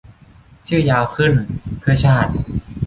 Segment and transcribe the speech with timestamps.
[0.65, 1.31] ชื่อยาวขึ้น
[1.79, 2.31] เพื่อชาติ!